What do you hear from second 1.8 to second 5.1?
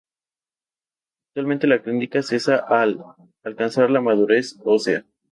clínica cesa al alcanzar la madurez ósea.